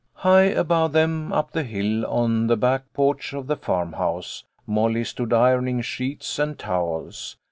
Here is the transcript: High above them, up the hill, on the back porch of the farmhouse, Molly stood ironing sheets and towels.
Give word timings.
High 0.15 0.45
above 0.45 0.93
them, 0.93 1.31
up 1.31 1.51
the 1.51 1.61
hill, 1.61 2.07
on 2.07 2.47
the 2.47 2.57
back 2.57 2.91
porch 2.91 3.33
of 3.33 3.45
the 3.45 3.55
farmhouse, 3.55 4.43
Molly 4.65 5.03
stood 5.03 5.31
ironing 5.31 5.83
sheets 5.83 6.39
and 6.39 6.57
towels. 6.57 7.35